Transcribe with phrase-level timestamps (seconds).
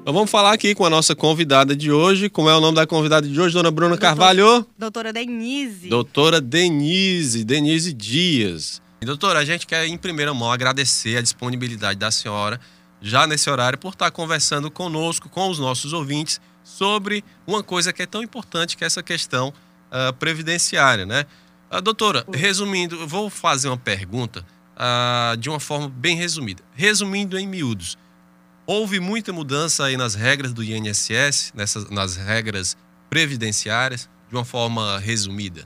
[0.00, 2.30] Então vamos falar aqui com a nossa convidada de hoje.
[2.30, 4.66] Como é o nome da convidada de hoje, dona Bruna Doutor, Carvalho?
[4.78, 5.90] Doutora Denise.
[5.90, 8.80] Doutora Denise, Denise Dias.
[9.02, 12.58] Doutora, a gente quer em primeira mão agradecer a disponibilidade da senhora,
[13.00, 18.02] já nesse horário, por estar conversando conosco, com os nossos ouvintes, sobre uma coisa que
[18.02, 21.26] é tão importante, que é essa questão uh, previdenciária, né?
[21.70, 24.46] Uh, doutora, resumindo, vou fazer uma pergunta
[24.76, 26.62] uh, de uma forma bem resumida.
[26.74, 27.98] Resumindo em miúdos,
[28.70, 34.96] houve muita mudança aí nas regras do INSS, nessas, nas regras previdenciárias, de uma forma
[35.00, 35.62] resumida?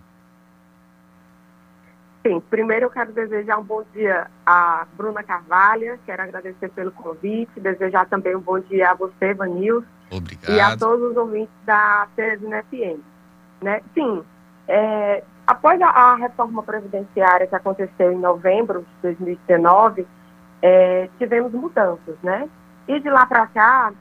[2.27, 7.61] Sim, primeiro eu quero desejar um bom dia a Bruna Carvalho, quero agradecer pelo convite,
[7.61, 9.85] desejar também um bom dia a você, Vanil.
[10.11, 10.57] Obrigado.
[10.57, 13.01] E a todos os ouvintes da Teresina FM.
[13.63, 13.83] Né?
[13.93, 14.25] Sim,
[14.67, 20.07] é, após a, a, reforma previdenciária que aconteceu em novembro de 2019,
[20.63, 22.49] é, tivemos mudanças, né?
[22.87, 23.93] E de lá para cá,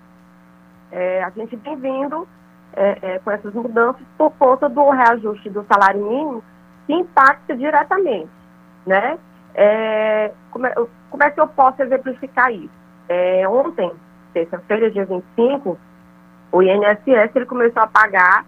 [0.92, 2.28] é, a gente vem vindo
[2.76, 6.44] é, é, com essas mudanças por conta do reajuste do salário mínimo,
[6.86, 8.30] que impacta diretamente,
[8.86, 9.18] né?
[9.56, 10.74] É, como, é,
[11.10, 12.74] como, é, que eu posso exemplificar isso?
[13.08, 13.92] É, ontem,
[14.34, 15.78] terça-feira, dia 25,
[16.52, 18.46] o INSS ele começou a pagar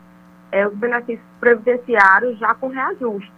[0.71, 3.31] os benefícios previdenciários já com reajuste.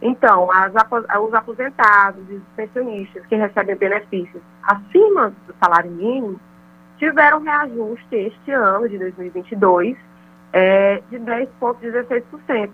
[0.00, 0.72] Então, as,
[1.20, 6.40] os aposentados e os pensionistas que recebem benefícios acima do salário mínimo
[6.98, 9.96] tiveram reajuste este ano de 2022
[10.52, 12.70] é, de 10,16%.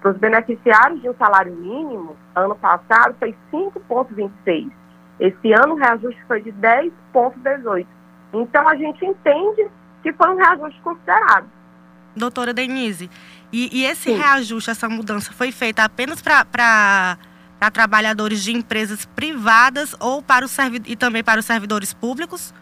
[0.00, 4.72] Para os beneficiários de um salário mínimo, ano passado foi 5,26.
[5.20, 7.86] Esse ano o reajuste foi de 10,18.
[8.32, 9.70] Então a gente entende
[10.02, 11.46] que foi um reajuste considerado.
[12.16, 13.08] Doutora Denise,
[13.52, 14.16] e, e esse Sim.
[14.16, 17.16] reajuste, essa mudança foi feita apenas para
[17.70, 22.54] trabalhadores de empresas privadas ou para os e também para os servidores públicos?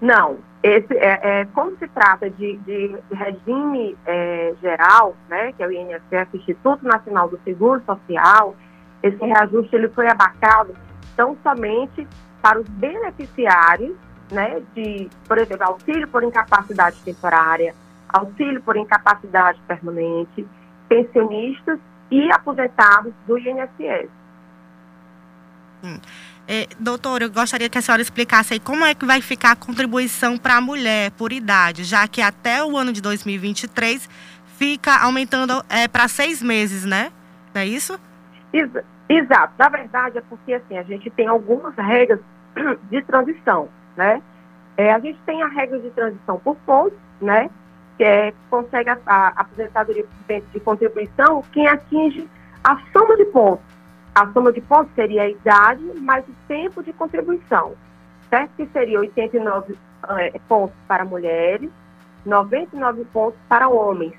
[0.00, 5.66] Não, esse, é, é, como se trata de, de regime é, geral, né, que é
[5.66, 8.56] o INSS, Instituto Nacional do Seguro Social,
[9.02, 10.74] esse reajuste ele foi abacado
[11.16, 12.06] tão somente
[12.42, 13.96] para os beneficiários,
[14.30, 17.74] né, de, por exemplo, auxílio por incapacidade temporária,
[18.08, 20.46] auxílio por incapacidade permanente,
[20.88, 21.78] pensionistas
[22.14, 24.08] e aposentados do INSS.
[25.82, 25.98] Hum.
[26.46, 29.56] É, doutora, eu gostaria que a senhora explicasse aí como é que vai ficar a
[29.56, 34.08] contribuição para a mulher por idade, já que até o ano de 2023
[34.58, 37.10] fica aumentando é, para seis meses, né?
[37.54, 37.98] Não é isso?
[39.08, 39.54] Exato.
[39.58, 42.20] Na verdade, é porque assim, a gente tem algumas regras
[42.90, 44.22] de transição, né?
[44.76, 47.50] É, a gente tem a regra de transição por pontos, né?
[47.98, 50.04] É, consegue a, a aposentadoria
[50.52, 52.28] de contribuição quem atinge
[52.64, 53.74] a soma de pontos
[54.14, 57.74] a soma de pontos seria a idade mais o tempo de contribuição,
[58.30, 58.52] certo?
[58.56, 59.76] Que seria 89
[60.08, 61.68] é, pontos para mulheres,
[62.24, 64.14] 99 pontos para homens.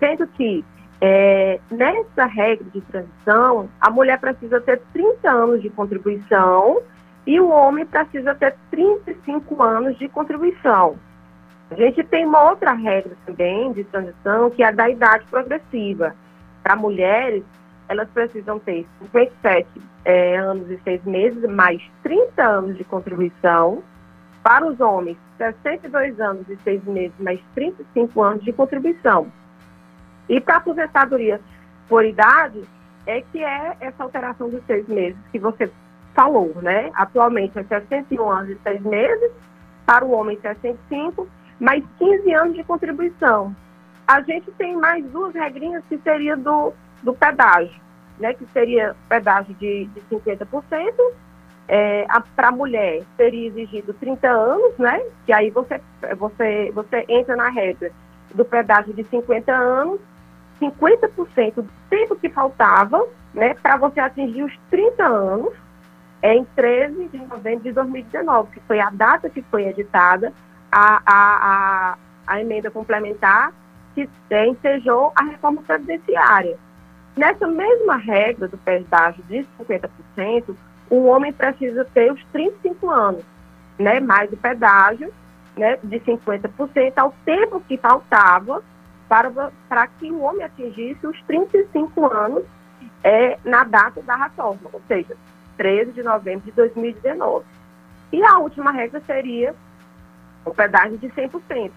[0.00, 0.64] Sendo que
[1.00, 6.82] é, nessa regra de transição, a mulher precisa ter 30 anos de contribuição
[7.24, 10.98] e o homem precisa ter 35 anos de contribuição.
[11.70, 16.14] A gente tem uma outra regra também de transição, que é a da idade progressiva.
[16.62, 17.44] Para mulheres,
[17.88, 19.68] elas precisam ter 57
[20.04, 23.82] é, anos e 6 meses, mais 30 anos de contribuição.
[24.42, 29.30] Para os homens, 62 anos e 6 meses, mais 35 anos de contribuição.
[30.28, 31.40] E para aposentadoria
[31.88, 32.62] por idade,
[33.06, 35.70] é que é essa alteração dos seis meses que você
[36.14, 36.90] falou, né?
[36.94, 39.32] Atualmente é 61 anos e seis meses,
[39.84, 41.26] para o homem 65,
[41.60, 43.54] mais 15 anos de contribuição.
[44.08, 46.72] A gente tem mais duas regrinhas que seria do,
[47.02, 47.80] do pedágio,
[48.18, 48.34] né?
[48.34, 50.94] Que seria pedágio de, de 50%,
[51.68, 52.04] é,
[52.34, 55.00] para a mulher seria exigido 30 anos, né?
[55.26, 55.80] Que aí você,
[56.18, 57.92] você, você entra na regra
[58.34, 60.00] do pedágio de 50 anos,
[60.60, 65.52] 50% do tempo que faltava, né, para você atingir os 30 anos,
[66.22, 70.32] é em 13 de novembro de 2019, que foi a data que foi editada
[70.70, 71.96] a, a, a,
[72.26, 73.52] a emenda complementar
[73.94, 76.56] que ensejou a reforma previdenciária.
[77.16, 80.54] Nessa mesma regra do pedágio de 50%,
[80.88, 83.24] o homem precisa ter os 35 anos,
[83.78, 85.12] né, mais o pedágio,
[85.56, 88.62] né, de 50% ao tempo que faltava
[89.08, 89.30] para,
[89.68, 92.44] para que o homem atingisse os 35 anos
[93.02, 95.16] é, na data da reforma, ou seja,
[95.56, 97.44] 13 de novembro de 2019.
[98.12, 99.54] E a última regra seria
[100.44, 101.70] o pedágio de 100%,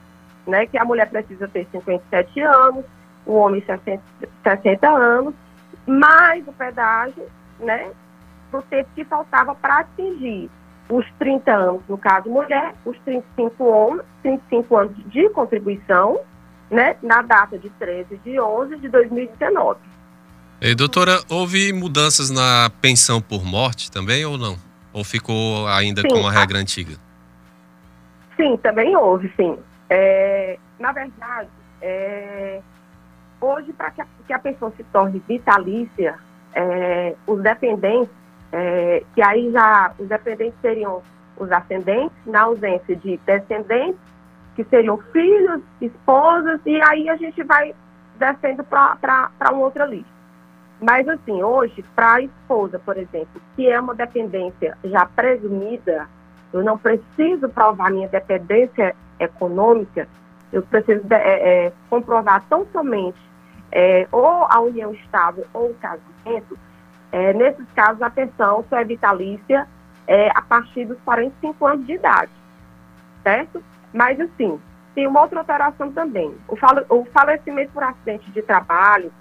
[0.48, 2.86] né, que a mulher precisa ter 57 anos,
[3.25, 4.01] o homem 60,
[4.44, 5.33] 60 anos,
[5.86, 7.25] mais o pedágio,
[7.60, 7.92] né,
[8.51, 10.50] do tempo que faltava para atingir
[10.89, 16.19] os 30 anos, no caso mulher, os 35, homens, 35 anos de contribuição,
[16.69, 19.80] né, na data de 13 de 11 de 2019.
[20.62, 24.57] E, doutora, houve mudanças na pensão por morte também ou não?
[24.94, 26.62] Ou ficou ainda sim, com a regra a...
[26.62, 26.95] antiga?
[28.35, 29.57] Sim, também houve, sim.
[29.89, 31.50] É, na verdade,
[31.81, 32.62] é,
[33.39, 36.18] hoje, para que, que, a pessoa se torne vitalícia,
[36.53, 41.01] é, os dependentes é, que aí já os dependentes seriam
[41.38, 44.00] os ascendentes, na ausência de descendentes,
[44.56, 47.74] que seriam filhos, esposas, e aí a gente vai
[48.19, 50.13] descendo para uma outra lista.
[50.80, 56.07] Mas, assim, hoje, para a esposa, por exemplo, que é uma dependência já presumida,
[56.53, 60.07] eu não preciso provar minha dependência econômica,
[60.51, 63.19] eu preciso é, é, comprovar tão somente
[63.71, 66.57] é, ou a união estável ou o casamento,
[67.11, 69.67] é, nesses casos, a pensão só é vitalícia
[70.07, 72.31] é, a partir dos 45 anos de idade,
[73.21, 73.63] certo?
[73.94, 74.59] Mas, assim,
[74.95, 76.35] tem uma outra alteração também.
[76.47, 76.56] O,
[76.95, 79.11] o falecimento por acidente de trabalho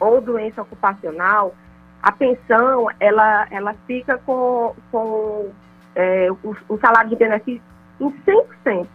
[0.00, 1.54] ou doença ocupacional,
[2.02, 5.50] a pensão, ela, ela fica com, com
[5.94, 7.62] é, o, o salário de benefício
[8.00, 8.86] em 100%.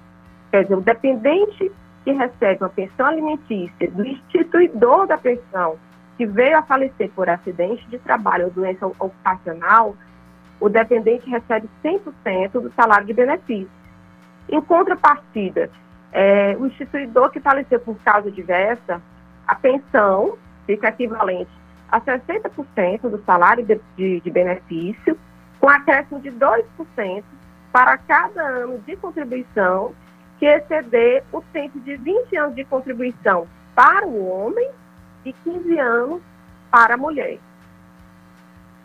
[0.51, 1.71] Quer dizer, o dependente
[2.03, 5.77] que recebe uma pensão alimentícia do instituidor da pensão
[6.17, 9.95] que veio a falecer por acidente de trabalho ou doença ocupacional,
[10.59, 13.69] o dependente recebe 100% do salário de benefício.
[14.49, 15.69] Em contrapartida,
[16.11, 19.01] é, o instituidor que faleceu por causa diversa,
[19.47, 21.51] a pensão fica equivalente
[21.91, 25.17] a 60% do salário de, de, de benefício,
[25.59, 27.23] com acréscimo de 2%
[27.71, 29.93] para cada ano de contribuição
[30.39, 34.69] que exceder o tempo de 20 anos de contribuição para o homem
[35.25, 36.21] e 15 anos
[36.71, 37.39] para a mulher.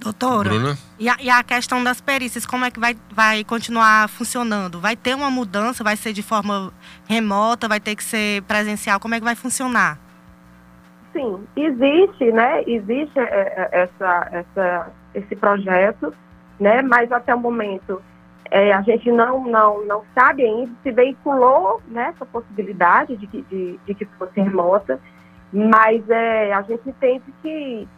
[0.01, 0.51] Doutora,
[0.99, 4.79] e a, e a, questão das perícias, como é que vai, vai continuar funcionando?
[4.79, 5.83] Vai ter uma mudança?
[5.83, 6.73] Vai ser de forma
[7.09, 7.69] remota?
[7.69, 9.01] Vai ter que ser presencial?
[9.01, 9.99] Como é que vai funcionar?
[11.13, 12.63] Sim, existe, né?
[12.67, 16.13] Existe é, é, essa, essa, esse projeto,
[16.59, 16.83] né?
[16.83, 18.01] Mas até o momento
[18.51, 23.43] é, a gente não, não, não sabe ainda se veiculou né, essa possibilidade de que,
[23.43, 25.01] de, de que fosse remota
[25.55, 27.89] mas é, a gente entende que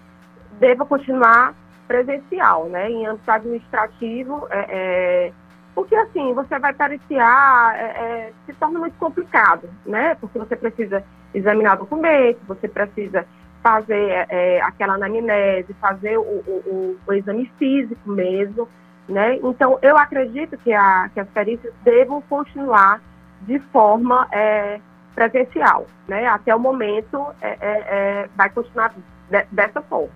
[0.61, 1.55] deva continuar
[1.89, 5.33] presencial, né, em âmbito administrativo, é, é,
[5.75, 11.03] porque assim, você vai pareciar, é, é, se torna muito complicado, né, porque você precisa
[11.33, 13.25] examinar documentos, você precisa
[13.67, 18.69] fazer é, aquela anamnese, fazer o, o, o, exame físico mesmo,
[19.09, 23.01] né, então eu acredito que, a, que as perícias devam continuar
[23.43, 24.29] de forma
[25.17, 26.27] presencial, né?
[26.27, 28.95] Até o momento é, é, é, vai continuar
[29.31, 30.13] de, dessa forma.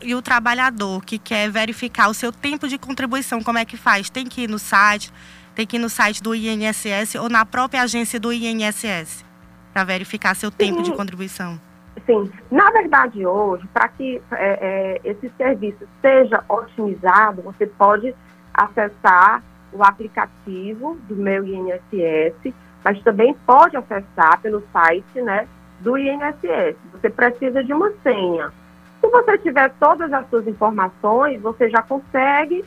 [0.00, 4.08] E o trabalhador que quer verificar o seu tempo de contribuição, como é que faz?
[4.08, 5.12] Tem que ir no site,
[5.54, 9.24] tem que ir no site do INSS ou na própria agência do INSS
[9.72, 10.56] para verificar seu Sim.
[10.56, 11.60] tempo de contribuição?
[12.06, 18.14] Sim, na verdade hoje, para que é, é, esse serviço seja otimizado, você pode
[18.52, 22.52] acessar o aplicativo do meu INSS
[22.84, 25.46] mas também pode acessar pelo site né,
[25.80, 26.76] do INSS.
[26.92, 28.52] Você precisa de uma senha.
[29.00, 32.64] Se você tiver todas as suas informações, você já consegue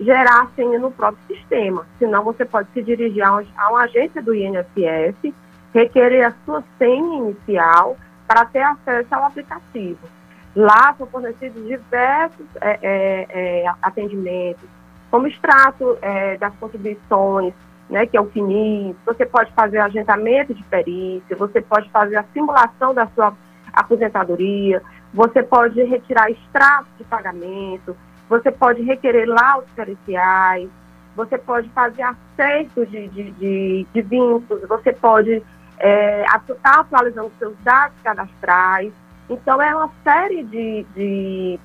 [0.00, 1.86] gerar a senha no próprio sistema.
[1.98, 5.34] Senão, você pode se dirigir a uma agência do INSS
[5.74, 7.96] requerer a sua senha inicial
[8.28, 10.06] para ter acesso ao aplicativo.
[10.54, 14.68] Lá são fornecidos diversos é, é, é, atendimentos,
[15.10, 17.54] como extrato é, das contribuições,
[17.88, 22.24] né, que é o FINIS, você pode fazer agendamento de perícia, você pode fazer a
[22.34, 23.32] simulação da sua
[23.72, 24.82] aposentadoria,
[25.14, 27.96] você pode retirar extratos de pagamento,
[28.28, 30.68] você pode requerer laudos periciais,
[31.16, 35.42] você pode fazer acerto de, de, de, de vínculos, você pode
[35.78, 38.92] é, estar tá atualizando seus dados cadastrais.
[39.28, 41.60] Então, é uma série de, de,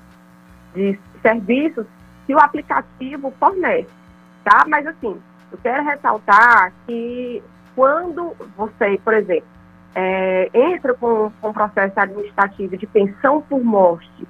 [0.74, 1.86] de serviços
[2.26, 3.88] que o aplicativo fornece,
[4.44, 4.64] tá?
[4.66, 5.20] Mas, assim,
[5.52, 7.42] eu quero ressaltar que
[7.74, 9.48] quando você, por exemplo,
[9.94, 14.26] é, entra com, com processo administrativo de pensão por morte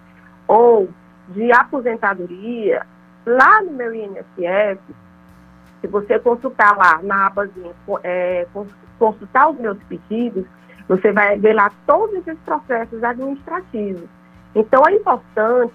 [0.46, 0.88] ou
[1.28, 2.86] de aposentadoria,
[3.24, 4.78] lá no meu INSS,
[5.84, 7.72] se você consultar lá na abazinha,
[8.02, 8.46] é,
[8.98, 10.46] consultar os meus pedidos,
[10.88, 14.08] você vai ver lá todos esses processos administrativos.
[14.54, 15.74] Então, é importante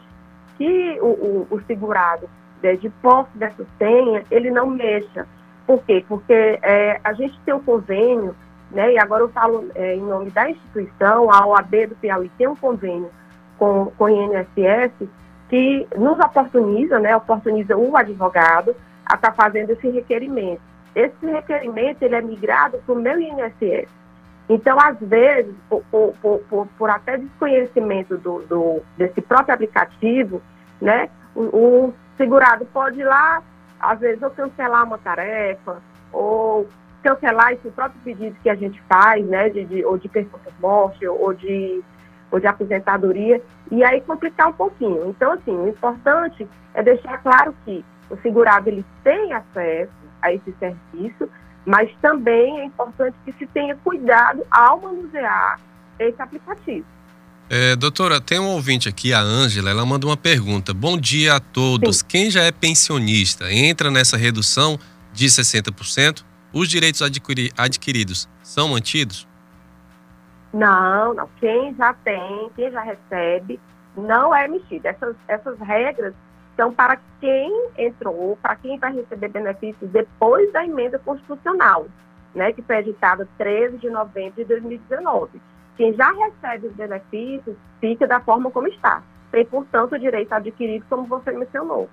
[0.57, 2.27] que o, o, o segurado
[2.63, 5.27] né, de posse dessa senha, ele não mexa.
[5.67, 6.03] Por quê?
[6.07, 8.35] Porque é, a gente tem um convênio,
[8.71, 12.47] né, e agora eu falo é, em nome da instituição, a OAB do Piauí tem
[12.47, 13.11] um convênio
[13.59, 15.07] com, com o INSS
[15.49, 18.75] que nos oportuniza, né, oportuniza o advogado
[19.09, 20.61] a estar tá fazendo esse requerimento.
[20.95, 23.89] Esse requerimento ele é migrado para o meu INSS.
[24.47, 30.41] Então, às vezes, por, por, por, por até desconhecimento do, do, desse próprio aplicativo,
[30.81, 33.43] né, o, o, segurado pode ir lá,
[33.79, 35.77] às vezes, ou cancelar uma tarefa,
[36.11, 36.67] ou
[37.03, 41.07] cancelar esse próprio pedido que a gente faz, né, de, de ou de por morte,
[41.07, 41.83] ou de,
[42.31, 45.09] ou de aposentadoria, e aí complicar um pouquinho.
[45.09, 50.53] Então, assim, o importante é deixar claro que o segurado ele tem acesso a esse
[50.59, 51.29] serviço,
[51.65, 55.59] mas também é importante que se tenha cuidado ao manusear
[55.99, 56.85] esse aplicativo.
[57.49, 60.73] É, doutora, tem um ouvinte aqui, a Ângela, ela manda uma pergunta.
[60.73, 61.97] Bom dia a todos.
[61.97, 62.05] Sim.
[62.07, 64.77] Quem já é pensionista entra nessa redução
[65.11, 66.23] de 60%?
[66.53, 69.27] Os direitos adquiri adquiridos são mantidos?
[70.53, 71.29] Não, não.
[71.39, 73.59] Quem já tem, quem já recebe,
[73.97, 74.87] não é mexido.
[74.87, 76.13] Essas, essas regras
[76.59, 81.87] são para quem entrou, para quem vai receber benefícios depois da emenda constitucional,
[82.35, 85.41] né, que foi editada 13 de novembro de 2019.
[85.77, 89.01] Quem já recebe os benefícios fica da forma como está.
[89.31, 91.89] Tem, portanto, o direito adquirido, como você mencionou.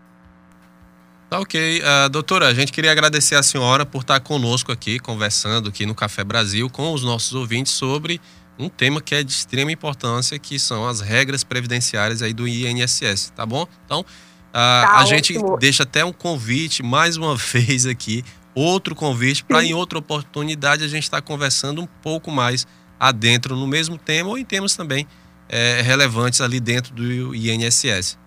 [1.30, 1.80] Tá ok.
[1.80, 5.94] Uh, doutora, a gente queria agradecer a senhora por estar conosco aqui, conversando aqui no
[5.94, 8.20] Café Brasil com os nossos ouvintes sobre
[8.58, 13.30] um tema que é de extrema importância, que são as regras previdenciárias aí do INSS,
[13.30, 13.68] tá bom?
[13.84, 14.04] Então,
[14.48, 15.08] uh, tá a ótimo.
[15.08, 18.24] gente deixa até um convite, mais uma vez aqui,
[18.54, 22.66] outro convite, para em outra oportunidade a gente estar tá conversando um pouco mais
[22.98, 25.06] adentro no mesmo tema ou em temas também
[25.48, 28.18] é, relevantes ali dentro do INSS.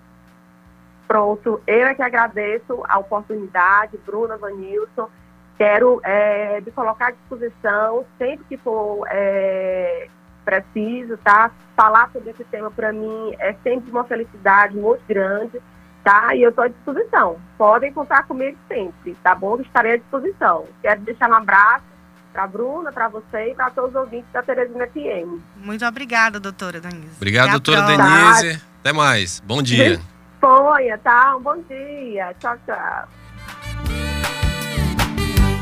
[1.07, 5.09] Pronto, eu é que agradeço a oportunidade, Bruna, Vanilson.
[5.57, 10.07] Quero é, me colocar à disposição sempre que for é,
[10.45, 11.51] preciso, tá?
[11.75, 15.59] Falar sobre esse tema para mim é sempre uma felicidade muito grande,
[16.03, 16.35] tá?
[16.35, 17.37] E eu estou à disposição.
[17.57, 19.59] Podem contar comigo sempre, tá bom?
[19.59, 20.65] Estarei à disposição.
[20.81, 21.85] Quero deixar um abraço
[22.31, 25.41] para a Bruna, para você e para todos os ouvintes da Teresina FM.
[25.57, 27.15] Muito obrigada, doutora Denise.
[27.17, 28.61] Obrigado, doutora Denise.
[28.79, 29.41] Até mais.
[29.45, 29.99] Bom dia.
[30.31, 31.35] Disponha, tá?
[31.35, 32.33] Um bom dia.
[32.39, 33.09] Tchau, tchau.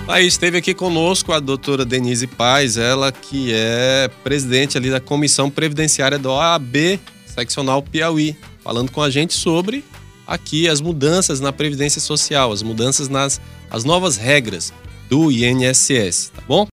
[0.10, 5.50] Aí esteve aqui conosco a doutora Denise Paz, ela que é presidente ali da Comissão
[5.50, 9.84] Previdenciária do OAB Seccional Piauí, falando com a gente sobre
[10.28, 14.74] aqui as mudanças na Previdência Social, as mudanças nas as novas regras
[15.10, 16.66] do INSS, tá bom?